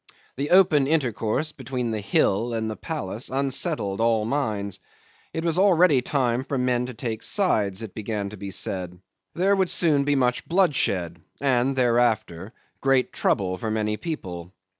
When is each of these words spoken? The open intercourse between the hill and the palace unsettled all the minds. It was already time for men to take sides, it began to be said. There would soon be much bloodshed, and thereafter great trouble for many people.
The 0.35 0.49
open 0.49 0.87
intercourse 0.87 1.51
between 1.51 1.91
the 1.91 2.01
hill 2.01 2.55
and 2.55 2.71
the 2.71 2.75
palace 2.75 3.29
unsettled 3.29 4.01
all 4.01 4.21
the 4.25 4.29
minds. 4.31 4.79
It 5.31 5.45
was 5.45 5.59
already 5.59 6.01
time 6.01 6.43
for 6.43 6.57
men 6.57 6.87
to 6.87 6.95
take 6.95 7.21
sides, 7.21 7.83
it 7.83 7.93
began 7.93 8.29
to 8.29 8.35
be 8.37 8.49
said. 8.49 8.97
There 9.35 9.55
would 9.55 9.69
soon 9.69 10.03
be 10.03 10.15
much 10.15 10.47
bloodshed, 10.47 11.21
and 11.39 11.75
thereafter 11.75 12.51
great 12.81 13.13
trouble 13.13 13.59
for 13.59 13.69
many 13.69 13.95
people. 13.95 14.53